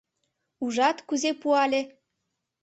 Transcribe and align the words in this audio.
Ужат, 0.63 0.97
кузе 1.07 1.31
пуале!» 1.41 1.81